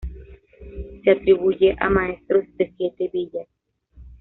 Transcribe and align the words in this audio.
Se 1.03 1.11
atribuye 1.11 1.75
a 1.79 1.87
maestros 1.87 2.45
de 2.57 2.73
Siete 2.75 3.07
Villas. 3.13 3.47